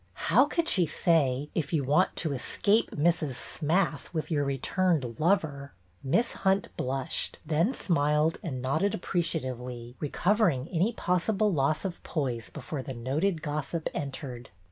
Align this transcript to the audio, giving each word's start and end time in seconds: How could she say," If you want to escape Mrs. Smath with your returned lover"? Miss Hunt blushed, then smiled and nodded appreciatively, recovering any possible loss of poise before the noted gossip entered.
How 0.31 0.45
could 0.45 0.67
she 0.67 0.87
say," 0.87 1.47
If 1.53 1.71
you 1.73 1.83
want 1.83 2.15
to 2.15 2.33
escape 2.33 2.89
Mrs. 2.89 3.33
Smath 3.33 4.11
with 4.11 4.31
your 4.31 4.43
returned 4.43 5.19
lover"? 5.19 5.73
Miss 6.03 6.33
Hunt 6.41 6.69
blushed, 6.75 7.37
then 7.45 7.75
smiled 7.75 8.39
and 8.41 8.63
nodded 8.63 8.95
appreciatively, 8.95 9.95
recovering 9.99 10.67
any 10.69 10.91
possible 10.91 11.53
loss 11.53 11.85
of 11.85 12.01
poise 12.01 12.49
before 12.49 12.81
the 12.81 12.95
noted 12.95 13.43
gossip 13.43 13.91
entered. 13.93 14.49